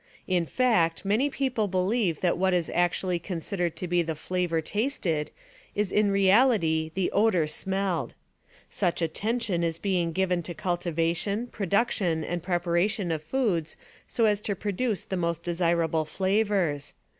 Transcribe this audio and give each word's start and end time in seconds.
In 0.25 0.47
fact, 0.47 1.05
many 1.05 1.29
people 1.29 1.67
believe 1.67 2.21
that 2.21 2.35
what 2.35 2.55
is 2.55 2.71
usually 2.75 3.19
considered 3.19 3.75
to 3.75 3.87
be 3.87 4.01
the 4.01 4.15
flavor 4.15 4.59
tasted 4.59 5.29
is 5.75 5.91
in 5.91 6.09
realty 6.09 6.91
the 6.95 7.11
odor 7.11 7.45
smelled. 7.45 8.15
Much 8.81 8.99
attention 8.99 9.63
is 9.63 9.77
being 9.77 10.11
given 10.11 10.41
to 10.41 10.55
cultivation, 10.55 11.45
production, 11.45 12.23
and 12.23 12.41
preparation 12.41 13.11
of 13.11 13.21
foods 13.21 13.77
so 14.07 14.25
as 14.25 14.41
to 14.41 14.55
produce 14.55 15.05
the 15.05 15.17
most 15.17 15.43
desirable 15.43 16.05
flavors. 16.05 16.93